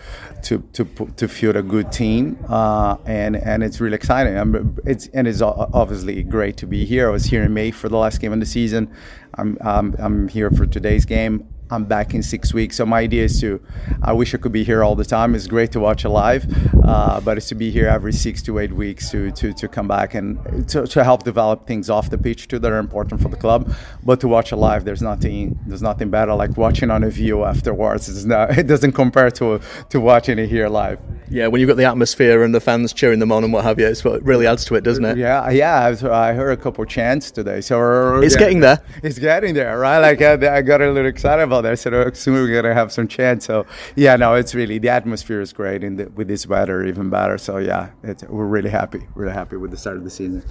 to 0.42 0.58
to 0.72 0.84
to 1.16 1.28
field 1.28 1.56
a 1.56 1.62
good 1.62 1.90
team, 1.92 2.38
uh, 2.48 2.96
and 3.06 3.36
and 3.36 3.62
it's 3.62 3.80
really 3.80 3.96
exciting. 3.96 4.36
I'm, 4.36 4.78
it's 4.84 5.06
and 5.08 5.26
it's 5.26 5.40
obviously 5.42 6.22
great 6.22 6.56
to 6.58 6.66
be 6.66 6.84
here. 6.84 7.08
I 7.08 7.12
was 7.12 7.24
here 7.24 7.42
in 7.42 7.54
May 7.54 7.70
for 7.70 7.88
the 7.88 7.96
last 7.96 8.20
game 8.20 8.32
of 8.32 8.40
the 8.40 8.46
season. 8.46 8.94
I'm 9.34 9.56
um, 9.60 9.94
I'm 9.98 10.28
here 10.28 10.50
for 10.50 10.66
today's 10.66 11.04
game. 11.04 11.48
I'm 11.70 11.84
back 11.84 12.14
in 12.14 12.22
six 12.22 12.52
weeks. 12.52 12.76
So 12.76 12.84
my 12.84 13.00
idea 13.00 13.24
is 13.24 13.40
to, 13.40 13.60
I 14.02 14.12
wish 14.12 14.34
I 14.34 14.38
could 14.38 14.52
be 14.52 14.64
here 14.64 14.82
all 14.82 14.96
the 14.96 15.04
time. 15.04 15.34
It's 15.34 15.46
great 15.46 15.70
to 15.72 15.80
watch 15.80 16.04
it 16.04 16.08
live, 16.08 16.46
uh, 16.84 17.20
but 17.20 17.36
it's 17.36 17.48
to 17.48 17.54
be 17.54 17.70
here 17.70 17.86
every 17.86 18.12
six 18.12 18.42
to 18.42 18.58
eight 18.58 18.72
weeks 18.72 19.10
to 19.10 19.30
to, 19.32 19.52
to 19.52 19.68
come 19.68 19.86
back 19.86 20.14
and 20.14 20.68
to, 20.68 20.86
to 20.86 21.04
help 21.04 21.22
develop 21.22 21.66
things 21.66 21.88
off 21.88 22.10
the 22.10 22.18
pitch 22.18 22.48
too 22.48 22.58
that 22.58 22.72
are 22.72 22.78
important 22.78 23.20
for 23.22 23.28
the 23.28 23.36
club. 23.36 23.72
But 24.02 24.20
to 24.20 24.28
watch 24.28 24.52
it 24.52 24.56
live, 24.56 24.84
there's 24.84 25.02
nothing 25.02 25.58
there's 25.66 25.82
nothing 25.82 26.10
better 26.10 26.34
like 26.34 26.56
watching 26.56 26.90
on 26.90 27.04
a 27.04 27.10
view 27.10 27.44
afterwards. 27.44 28.26
Not, 28.26 28.58
it 28.58 28.66
doesn't 28.66 28.92
compare 28.92 29.30
to 29.32 29.60
to 29.90 30.00
watching 30.00 30.38
it 30.38 30.48
here 30.48 30.68
live. 30.68 31.00
Yeah, 31.30 31.46
when 31.46 31.60
you've 31.60 31.68
got 31.68 31.76
the 31.76 31.84
atmosphere 31.84 32.42
and 32.42 32.52
the 32.52 32.60
fans 32.60 32.92
cheering 32.92 33.20
them 33.20 33.30
on 33.30 33.44
and 33.44 33.52
what 33.52 33.62
have 33.62 33.78
you, 33.78 33.86
it's 33.86 34.04
what 34.04 34.20
really 34.24 34.48
adds 34.48 34.64
to 34.64 34.74
it, 34.74 34.82
doesn't 34.82 35.04
it? 35.04 35.16
Yeah, 35.16 35.48
yeah. 35.50 35.94
I 36.10 36.32
heard 36.32 36.50
a 36.50 36.56
couple 36.56 36.84
chants 36.84 37.30
today, 37.30 37.60
so 37.60 38.20
it's 38.20 38.34
yeah, 38.34 38.40
getting 38.40 38.60
there. 38.60 38.80
It's 39.04 39.18
getting 39.18 39.54
there, 39.54 39.78
right? 39.78 39.98
Like 39.98 40.20
I, 40.20 40.56
I 40.56 40.62
got 40.62 40.80
a 40.82 40.90
little 40.90 41.08
excited 41.08 41.42
about 41.42 41.62
that. 41.62 41.78
So 41.78 42.10
soon 42.14 42.34
we're 42.34 42.60
gonna 42.60 42.74
have 42.74 42.90
some 42.90 43.06
chants. 43.06 43.46
So 43.46 43.64
yeah, 43.94 44.16
no, 44.16 44.34
it's 44.34 44.54
really 44.54 44.78
the 44.78 44.88
atmosphere 44.88 45.40
is 45.40 45.52
great, 45.52 45.84
and 45.84 45.98
with 46.16 46.26
this 46.26 46.46
weather, 46.48 46.84
even 46.84 47.10
better. 47.10 47.38
So 47.38 47.58
yeah, 47.58 47.90
we're 48.28 48.46
really 48.46 48.70
happy, 48.70 49.06
really 49.14 49.32
happy 49.32 49.56
with 49.56 49.70
the 49.70 49.76
start 49.76 49.96
of 49.98 50.04
the 50.04 50.10
season. 50.10 50.42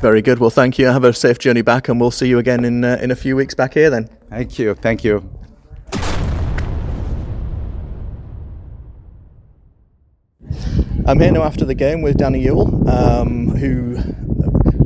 Very 0.00 0.22
good. 0.22 0.38
Well, 0.38 0.50
thank 0.50 0.78
you. 0.78 0.86
Have 0.86 1.02
a 1.02 1.12
safe 1.12 1.40
journey 1.40 1.62
back, 1.62 1.88
and 1.88 2.00
we'll 2.00 2.12
see 2.12 2.28
you 2.28 2.38
again 2.38 2.64
in 2.64 2.84
uh, 2.84 2.98
in 3.02 3.10
a 3.10 3.16
few 3.16 3.34
weeks 3.34 3.54
back 3.54 3.74
here. 3.74 3.90
Then. 3.90 4.08
Thank 4.30 4.58
you. 4.58 4.74
Thank 4.74 5.02
you. 5.02 5.28
I'm 11.08 11.18
here 11.20 11.32
now 11.32 11.44
after 11.44 11.64
the 11.64 11.74
game 11.74 12.02
with 12.02 12.18
Danny 12.18 12.44
Youel, 12.44 12.86
um, 12.86 13.48
who 13.56 13.96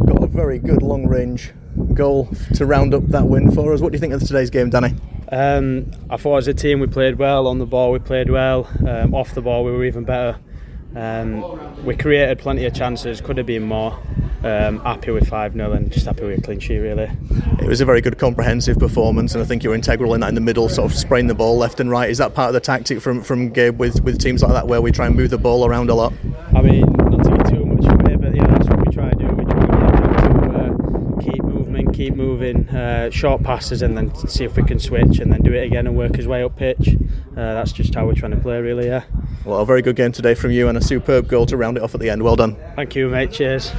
got 0.07 0.23
a 0.23 0.29
very 0.29 0.61
good 0.61 0.81
long 0.81 1.09
range 1.09 1.51
goal 1.95 2.29
to 2.55 2.65
round 2.65 2.95
up 2.95 3.05
that 3.09 3.27
win 3.27 3.51
for 3.51 3.75
us. 3.75 3.81
What 3.81 3.91
do 3.91 3.97
you 3.97 4.01
think 4.01 4.13
of 4.13 4.23
today's 4.23 4.49
game, 4.49 4.71
Danny? 4.71 4.95
Um, 5.33 5.91
I 6.09 6.17
thought 6.17 6.37
as 6.37 6.47
a 6.47 6.55
team 6.55 6.79
we 6.79 6.87
played 6.87 7.19
well. 7.19 7.49
On 7.49 7.59
the 7.59 7.67
ball 7.67 7.91
we 7.91 7.99
played 7.99 8.31
well. 8.31 8.71
Um, 8.87 9.17
off 9.17 9.35
the 9.35 9.43
ball 9.43 9.65
we 9.65 9.73
were 9.73 9.85
even 9.85 10.05
better. 10.05 10.39
Um, 10.95 11.85
we 11.85 11.97
created 11.97 12.39
plenty 12.39 12.65
of 12.67 12.75
chances. 12.75 13.21
Could 13.21 13.39
have 13.39 13.47
been 13.47 13.63
more. 13.63 13.99
Um, 14.45 14.81
happy 14.81 15.13
with 15.13 15.29
5 15.29 15.53
0 15.53 15.73
and 15.73 15.93
just 15.93 16.05
happy 16.05 16.25
with 16.25 16.41
a 16.41 16.43
clean 16.43 16.59
sheet, 16.59 16.79
really. 16.79 17.09
It 17.61 17.69
was 17.69 17.81
a 17.81 17.85
very 17.85 18.01
good 18.01 18.19
comprehensive 18.19 18.77
performance, 18.77 19.35
and 19.35 19.43
I 19.43 19.47
think 19.47 19.63
you 19.63 19.71
were 19.71 19.77
integral 19.77 20.15
in 20.15 20.21
that 20.21 20.31
in 20.31 20.35
the 20.35 20.41
middle, 20.41 20.69
sort 20.69 20.91
of 20.91 20.99
spraying 20.99 21.29
the 21.29 21.35
ball 21.35 21.57
left 21.57 21.79
and 21.79 21.89
right. 21.89 22.11
Is 22.11 22.19
that 22.19 22.35
part 22.35 22.49
of 22.49 22.55
the 22.55 22.61
tactic 22.61 23.01
from, 23.01 23.23
from 23.23 23.51
Gabe 23.51 23.79
with, 23.79 24.03
with 24.03 24.21
teams 24.21 24.43
like 24.43 24.53
that 24.53 24.67
where 24.67 24.83
we 24.83 24.91
try 24.91 25.07
and 25.07 25.15
move 25.15 25.31
the 25.31 25.39
ball 25.39 25.65
around 25.65 25.91
a 25.91 25.95
lot? 25.95 26.13
I 26.55 26.61
mean, 26.61 26.81
not 26.81 27.23
to 27.23 27.31
get 27.37 27.47
too 27.51 27.65
much 27.65 27.85
from 27.85 28.07
it, 28.09 28.21
but 28.21 28.35
yeah, 28.35 28.47
that's 28.49 28.69
what 28.69 28.85
we 28.85 28.93
try 28.93 29.11
to 29.11 29.17
do. 29.17 29.29
We 29.29 29.45
try 29.45 29.67
to 29.67 30.51
uh, 30.59 31.21
keep 31.21 31.45
moving, 31.45 31.93
keep 31.93 32.15
moving, 32.17 32.69
uh, 32.71 33.11
short 33.11 33.45
passes, 33.45 33.83
and 33.83 33.97
then 33.97 34.13
see 34.27 34.43
if 34.43 34.57
we 34.57 34.65
can 34.65 34.81
switch 34.81 35.21
and 35.21 35.33
then 35.33 35.43
do 35.43 35.53
it 35.53 35.65
again 35.65 35.87
and 35.87 35.97
work 35.97 36.17
his 36.17 36.27
way 36.27 36.43
up 36.43 36.57
pitch. 36.57 36.97
Uh, 37.31 37.55
that's 37.55 37.71
just 37.71 37.95
how 37.95 38.07
we're 38.07 38.15
trying 38.15 38.33
to 38.33 38.41
play, 38.41 38.61
really, 38.61 38.87
yeah. 38.87 39.05
Well, 39.45 39.61
a 39.61 39.67
very 39.67 39.83
good 39.83 39.97
game 39.97 40.13
today 40.13 40.35
from 40.35 40.53
you 40.53 40.69
and 40.69 40.79
a 40.79 40.81
superb 40.81 41.27
goal 41.27 41.47
to 41.47 41.57
round 41.57 41.77
it 41.77 41.83
off 41.83 41.95
at 41.95 42.01
the 42.01 42.09
end. 42.09 42.23
Well 42.23 42.37
done. 42.37 42.57
Thank 42.77 42.95
you, 42.95 43.09
mate. 43.09 43.33
Cheers. 43.33 43.73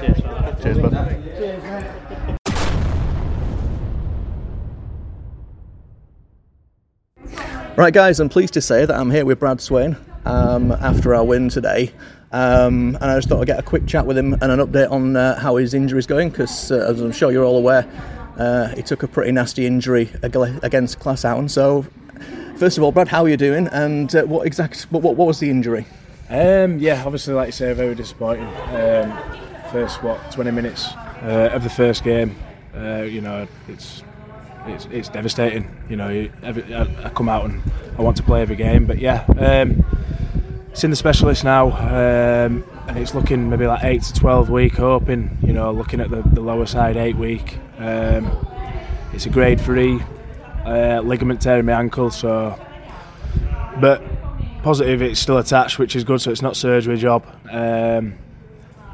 Cheers. 0.00 0.20
Cheers, 0.62 0.78
bud. 0.78 0.92
Right, 7.76 7.92
guys, 7.92 8.20
I'm 8.20 8.28
pleased 8.28 8.54
to 8.54 8.60
say 8.60 8.84
that 8.84 8.94
I'm 8.94 9.10
here 9.10 9.24
with 9.24 9.40
Brad 9.40 9.60
Swain 9.60 9.96
um, 10.26 10.72
after 10.72 11.14
our 11.14 11.24
win 11.24 11.48
today. 11.48 11.90
Um, 12.30 12.96
and 13.00 13.04
I 13.04 13.16
just 13.16 13.28
thought 13.28 13.40
I'd 13.40 13.46
get 13.46 13.58
a 13.58 13.62
quick 13.62 13.86
chat 13.86 14.06
with 14.06 14.18
him 14.18 14.34
and 14.34 14.44
an 14.44 14.60
update 14.60 14.90
on 14.90 15.16
uh, 15.16 15.40
how 15.40 15.56
his 15.56 15.72
injury 15.72 15.98
is 15.98 16.06
going 16.06 16.28
because, 16.28 16.70
uh, 16.70 16.86
as 16.88 17.00
I'm 17.00 17.12
sure 17.12 17.32
you're 17.32 17.44
all 17.44 17.56
aware, 17.56 17.84
uh, 18.36 18.68
he 18.74 18.82
took 18.82 19.02
a 19.02 19.08
pretty 19.08 19.32
nasty 19.32 19.66
injury 19.66 20.10
against 20.22 21.00
Glasshoughton. 21.00 21.48
So, 21.48 21.86
first 22.56 22.78
of 22.78 22.84
all, 22.84 22.92
Brad, 22.92 23.08
how 23.08 23.24
are 23.24 23.28
you 23.28 23.36
doing? 23.36 23.68
And 23.68 24.14
uh, 24.14 24.24
what 24.24 24.46
exact 24.46 24.82
what, 24.90 25.02
what 25.02 25.26
was 25.26 25.40
the 25.40 25.50
injury? 25.50 25.86
Um, 26.30 26.78
yeah, 26.78 27.02
obviously, 27.04 27.34
like 27.34 27.48
you 27.48 27.52
say, 27.52 27.72
very 27.72 27.94
disappointing. 27.94 28.46
Um, 28.74 29.16
first 29.70 30.02
what 30.02 30.30
20 30.30 30.50
minutes 30.52 30.92
uh, 31.22 31.50
of 31.52 31.62
the 31.64 31.70
first 31.70 32.04
game, 32.04 32.36
uh, 32.76 33.02
you 33.02 33.20
know, 33.20 33.46
it's 33.68 34.02
it's 34.66 34.86
it's 34.86 35.08
devastating. 35.08 35.68
You 35.88 35.96
know, 35.96 36.28
every, 36.42 36.74
I, 36.74 36.82
I, 37.04 37.10
come 37.10 37.28
out 37.28 37.44
and 37.44 37.62
I 37.98 38.02
want 38.02 38.16
to 38.18 38.22
play 38.22 38.42
every 38.42 38.56
game, 38.56 38.86
but 38.86 38.98
yeah, 38.98 39.24
um, 39.38 39.84
it's 40.70 40.84
in 40.84 40.90
the 40.90 40.96
specialist 40.96 41.44
now, 41.44 41.72
um, 41.72 42.64
and 42.88 42.98
it's 42.98 43.14
looking 43.14 43.50
maybe 43.50 43.66
like 43.66 43.84
eight 43.84 44.02
to 44.02 44.12
12 44.14 44.50
week. 44.50 44.74
Hoping, 44.76 45.38
you 45.42 45.52
know, 45.52 45.70
looking 45.72 46.00
at 46.00 46.10
the, 46.10 46.22
the 46.22 46.40
lower 46.40 46.66
side, 46.66 46.96
eight 46.96 47.16
week. 47.16 47.58
Um, 47.78 48.30
it's 49.12 49.26
a 49.26 49.30
grade 49.30 49.60
three 49.60 50.00
uh, 50.66 51.00
ligament 51.02 51.40
tear 51.40 51.58
in 51.58 51.66
my 51.66 51.72
ankle, 51.72 52.10
so 52.10 52.58
but 53.80 54.02
positive 54.62 55.02
it's 55.02 55.20
still 55.20 55.38
attached, 55.38 55.78
which 55.78 55.94
is 55.94 56.04
good. 56.04 56.20
So 56.20 56.30
it's 56.30 56.42
not 56.42 56.56
surgery 56.56 56.96
job. 56.96 57.26
Um, 57.50 58.14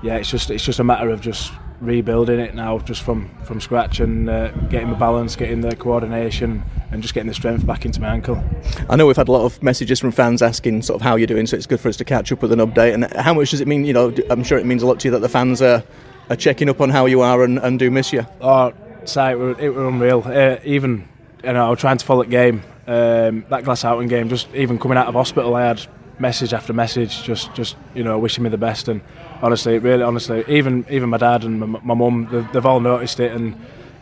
yeah, 0.03 0.17
it's 0.17 0.31
just 0.31 0.51
it's 0.51 0.65
just 0.65 0.79
a 0.79 0.85
matter 0.85 1.11
of 1.11 1.21
just 1.21 1.53
rebuilding 1.81 2.39
it 2.39 2.55
now, 2.55 2.79
just 2.81 3.03
from 3.03 3.31
from 3.45 3.61
scratch 3.61 4.01
and 4.01 4.29
uh, 4.29 4.49
getting 4.69 4.91
the 4.91 4.97
balance, 4.97 5.37
getting 5.37 5.61
the 5.61 5.77
coordination, 5.77 6.63
and 6.91 7.03
just 7.03 7.15
getting 7.15 7.29
the 7.29 7.35
strength 7.35 7.67
back 7.67 7.85
into 7.85 8.01
my 8.01 8.09
ankle. 8.09 8.43
I 8.89 8.97
know 8.97 9.07
we've 9.07 9.17
had 9.17 9.29
a 9.29 9.33
lot 9.33 9.45
of 9.45 9.63
messages 9.63 10.01
from 10.01 10.13
fans 10.13 10.43
asking 10.43 10.83
sort 10.83 10.97
of 10.97 11.03
how 11.03 11.17
you're 11.17 11.27
doing, 11.27 11.47
so 11.47 11.57
it's 11.57 11.67
good 11.67 11.81
for 11.81 11.89
us 11.89 11.97
to 11.99 12.05
catch 12.05 12.33
up 12.33 12.43
with 12.43 12.53
an 12.53 12.59
update. 12.61 12.95
And 12.95 13.13
how 13.15 13.35
much 13.35 13.51
does 13.51 13.61
it 13.61 13.69
mean? 13.69 13.85
You 13.85 13.93
know, 13.93 14.15
I'm 14.31 14.45
sure 14.45 14.59
it 14.59 14.67
means 14.67 14.83
a 14.83 14.87
lot 14.87 15.01
to 15.01 15.09
you 15.09 15.13
that 15.13 15.21
the 15.21 15.29
fans 15.29 15.63
are 15.63 15.83
are 16.31 16.37
checking 16.37 16.69
up 16.69 16.81
on 16.81 16.91
how 16.91 17.07
you 17.07 17.21
are 17.21 17.43
and, 17.43 17.59
and 17.59 17.79
do 17.79 17.91
miss 17.91 18.13
you. 18.13 18.25
Oh, 18.41 18.73
sight, 19.05 19.37
it 19.37 19.71
was 19.71 19.87
unreal. 19.87 20.23
Uh, 20.25 20.59
even 20.65 21.09
you 21.43 21.53
know, 21.53 21.67
I 21.67 21.71
was 21.71 21.79
trying 21.79 21.99
to 21.99 22.05
follow 22.05 22.25
the 22.25 22.31
game, 22.31 22.63
um, 22.87 23.45
that 23.49 23.85
outing 23.85 24.09
game, 24.09 24.29
just 24.29 24.53
even 24.55 24.79
coming 24.79 24.99
out 24.99 25.07
of 25.07 25.15
hospital, 25.15 25.55
I 25.55 25.67
had 25.67 25.87
message 26.19 26.53
after 26.53 26.73
message, 26.73 27.23
just 27.23 27.53
just 27.55 27.77
you 27.95 28.05
know 28.05 28.19
wishing 28.19 28.45
me 28.45 28.51
the 28.51 28.59
best. 28.59 28.89
And 28.89 29.01
honestly, 29.43 29.79
really 29.79 30.03
honestly, 30.03 30.45
even 30.49 30.85
even 30.91 31.09
my 31.09 31.19
dad 31.19 31.45
and 31.45 31.61
my 31.61 31.95
mum, 31.95 32.29
they've, 32.31 32.53
they've, 32.53 32.67
all 32.67 32.81
noticed 32.81 33.21
it, 33.21 33.33
and 33.33 33.55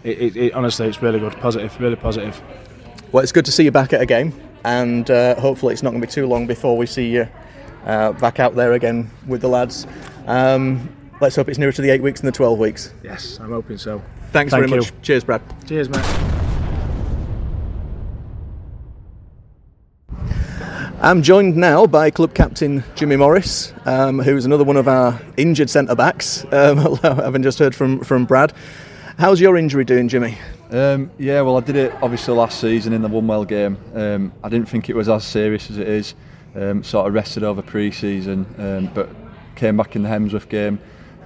it, 0.04 0.18
it, 0.18 0.36
it, 0.36 0.54
honestly, 0.54 0.88
it's 0.88 1.02
really 1.02 1.20
good, 1.20 1.34
positive, 1.34 1.78
really 1.80 1.96
positive. 1.96 2.40
Well, 3.12 3.22
it's 3.22 3.32
good 3.32 3.46
to 3.46 3.52
see 3.52 3.64
you 3.64 3.70
back 3.70 3.92
at 3.92 4.00
a 4.00 4.06
game, 4.06 4.32
and 4.64 5.10
uh, 5.10 5.34
hopefully, 5.40 5.72
it's 5.72 5.82
not 5.82 5.90
going 5.90 6.00
to 6.00 6.06
be 6.06 6.12
too 6.12 6.26
long 6.26 6.46
before 6.46 6.76
we 6.76 6.86
see 6.86 7.08
you. 7.10 7.28
uh, 7.84 8.12
back 8.12 8.38
out 8.38 8.54
there 8.54 8.74
again 8.74 9.10
with 9.26 9.40
the 9.40 9.48
lads. 9.48 9.86
Um, 10.26 10.94
let's 11.20 11.36
hope 11.36 11.48
it's 11.48 11.58
nearer 11.58 11.72
to 11.72 11.82
the 11.82 11.90
eight 11.90 12.02
weeks 12.02 12.20
than 12.20 12.26
the 12.26 12.36
12 12.36 12.58
weeks. 12.58 12.92
Yes, 13.02 13.38
I'm 13.40 13.50
hoping 13.50 13.78
so. 13.78 14.02
Thanks 14.30 14.52
Thank 14.52 14.68
very 14.68 14.70
you. 14.70 14.76
much. 14.76 14.92
Cheers, 15.02 15.24
Brad. 15.24 15.42
Cheers, 15.66 15.88
mate. 15.88 16.37
I'm 21.00 21.22
joined 21.22 21.56
now 21.56 21.86
by 21.86 22.10
club 22.10 22.34
captain 22.34 22.82
Jimmy 22.96 23.14
Morris, 23.14 23.72
um, 23.84 24.18
who's 24.18 24.44
another 24.44 24.64
one 24.64 24.76
of 24.76 24.88
our 24.88 25.20
injured 25.36 25.70
centre 25.70 25.94
backs, 25.94 26.44
um, 26.52 26.96
having 27.02 27.44
just 27.44 27.60
heard 27.60 27.72
from, 27.72 28.00
from 28.00 28.24
Brad. 28.24 28.52
How's 29.16 29.40
your 29.40 29.56
injury 29.56 29.84
doing, 29.84 30.08
Jimmy? 30.08 30.36
Um, 30.72 31.12
yeah, 31.16 31.40
well, 31.42 31.56
I 31.56 31.60
did 31.60 31.76
it 31.76 31.94
obviously 32.02 32.34
last 32.34 32.60
season 32.60 32.92
in 32.92 33.02
the 33.02 33.08
one 33.08 33.28
well 33.28 33.44
game. 33.44 33.78
Um, 33.94 34.32
I 34.42 34.48
didn't 34.48 34.68
think 34.68 34.90
it 34.90 34.96
was 34.96 35.08
as 35.08 35.22
serious 35.22 35.70
as 35.70 35.78
it 35.78 35.86
is. 35.86 36.16
Um, 36.56 36.82
sort 36.82 37.06
of 37.06 37.14
rested 37.14 37.44
over 37.44 37.62
pre-season, 37.62 38.46
um, 38.58 38.90
but 38.92 39.08
came 39.54 39.76
back 39.76 39.94
in 39.94 40.02
the 40.02 40.08
Hemsworth 40.08 40.48
game. 40.48 40.80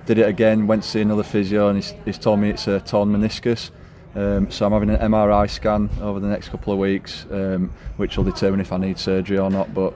Did 0.04 0.18
it 0.18 0.28
again. 0.28 0.66
Went 0.66 0.82
to 0.82 0.88
see 0.90 1.00
another 1.00 1.22
physio, 1.22 1.68
and 1.68 1.78
he's, 1.78 1.94
he's 2.04 2.18
told 2.18 2.40
me 2.40 2.50
it's 2.50 2.66
a 2.66 2.80
torn 2.80 3.10
meniscus. 3.10 3.70
Um, 4.14 4.50
so 4.50 4.66
I'm 4.66 4.72
having 4.72 4.90
an 4.90 5.00
MRI 5.00 5.48
scan 5.48 5.88
over 6.00 6.20
the 6.20 6.28
next 6.28 6.48
couple 6.50 6.72
of 6.72 6.78
weeks, 6.78 7.26
um, 7.30 7.72
which 7.96 8.16
will 8.16 8.24
determine 8.24 8.60
if 8.60 8.72
I 8.72 8.76
need 8.76 8.98
surgery 8.98 9.38
or 9.38 9.50
not. 9.50 9.72
But 9.72 9.94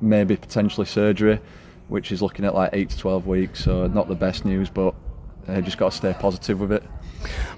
maybe 0.00 0.36
potentially 0.36 0.86
surgery, 0.86 1.40
which 1.88 2.12
is 2.12 2.20
looking 2.20 2.44
at 2.44 2.54
like 2.54 2.70
eight 2.72 2.90
to 2.90 2.98
twelve 2.98 3.26
weeks. 3.26 3.64
So 3.64 3.86
not 3.86 4.08
the 4.08 4.14
best 4.14 4.44
news, 4.44 4.68
but 4.68 4.94
uh, 5.48 5.60
just 5.60 5.78
got 5.78 5.92
to 5.92 5.96
stay 5.96 6.14
positive 6.18 6.60
with 6.60 6.72
it. 6.72 6.82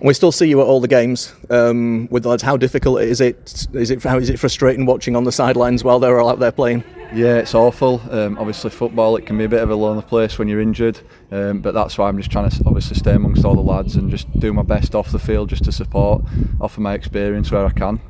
We 0.00 0.14
still 0.14 0.32
see 0.32 0.48
you 0.48 0.60
at 0.60 0.66
all 0.66 0.80
the 0.80 0.88
games 0.88 1.34
um, 1.50 2.08
with 2.10 2.22
the 2.22 2.28
lads. 2.28 2.42
How 2.42 2.56
difficult 2.56 3.00
is 3.00 3.20
it? 3.20 3.66
Is 3.72 3.90
it 3.90 4.02
how 4.02 4.18
is 4.18 4.30
it 4.30 4.38
frustrating 4.38 4.86
watching 4.86 5.16
on 5.16 5.24
the 5.24 5.32
sidelines 5.32 5.82
while 5.82 5.98
they're 5.98 6.20
all 6.20 6.28
out 6.28 6.38
there 6.38 6.52
playing? 6.52 6.84
Yeah, 7.12 7.36
it's 7.36 7.54
awful. 7.54 8.02
Um, 8.10 8.36
obviously, 8.38 8.70
football 8.70 9.16
it 9.16 9.24
can 9.24 9.38
be 9.38 9.44
a 9.44 9.48
bit 9.48 9.62
of 9.62 9.70
a 9.70 9.74
lonely 9.74 10.02
place 10.02 10.38
when 10.38 10.46
you're 10.46 10.60
injured, 10.60 11.00
um, 11.30 11.60
but 11.60 11.72
that's 11.72 11.96
why 11.96 12.08
I'm 12.08 12.18
just 12.18 12.30
trying 12.30 12.50
to 12.50 12.62
obviously 12.66 12.96
stay 12.96 13.14
amongst 13.14 13.44
all 13.44 13.54
the 13.54 13.62
lads 13.62 13.96
and 13.96 14.10
just 14.10 14.30
do 14.38 14.52
my 14.52 14.62
best 14.62 14.94
off 14.94 15.10
the 15.10 15.18
field, 15.18 15.48
just 15.48 15.64
to 15.64 15.72
support, 15.72 16.22
offer 16.60 16.80
my 16.80 16.92
experience 16.92 17.50
where 17.50 17.64
I 17.64 17.70
can. 17.70 18.00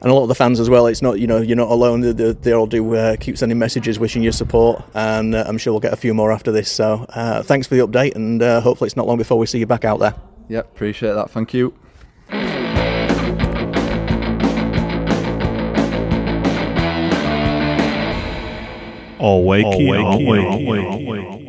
And 0.00 0.10
a 0.10 0.14
lot 0.14 0.22
of 0.22 0.28
the 0.28 0.34
fans 0.34 0.58
as 0.58 0.68
well. 0.68 0.86
It's 0.86 1.02
not 1.02 1.20
you 1.20 1.26
know 1.26 1.40
you're 1.40 1.56
not 1.56 1.70
alone. 1.70 2.00
They, 2.00 2.32
they, 2.32 2.52
all 2.52 2.66
do 2.66 2.94
uh, 2.96 3.16
keep 3.16 3.38
sending 3.38 3.58
messages 3.58 3.98
wishing 3.98 4.22
you 4.22 4.32
support, 4.32 4.82
and 4.94 5.34
uh, 5.34 5.44
I'm 5.46 5.58
sure 5.58 5.72
we'll 5.72 5.80
get 5.80 5.92
a 5.92 5.96
few 5.96 6.14
more 6.14 6.32
after 6.32 6.50
this. 6.50 6.70
So 6.72 7.06
uh, 7.10 7.42
thanks 7.42 7.66
for 7.66 7.76
the 7.76 7.86
update, 7.86 8.16
and 8.16 8.42
uh, 8.42 8.60
hopefully 8.62 8.86
it's 8.86 8.96
not 8.96 9.06
long 9.06 9.18
before 9.18 9.38
we 9.38 9.46
see 9.46 9.58
you 9.58 9.66
back 9.66 9.84
out 9.84 10.00
there. 10.00 10.14
Yep, 10.48 10.72
appreciate 10.72 11.12
that. 11.14 11.30
Thank 11.30 11.54
you. 11.54 11.74
All 19.18 19.46
wakey, 19.46 20.02
all 20.02 20.18
wakey, 20.20 21.41